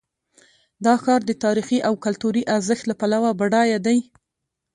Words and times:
دا 0.85 0.93
ښار 1.03 1.21
د 1.25 1.31
تاریخي 1.43 1.79
او 1.87 1.93
کلتوري 2.05 2.43
ارزښت 2.55 2.83
له 2.87 2.95
پلوه 3.01 3.31
بډایه 3.39 3.79
دی. 3.85 3.99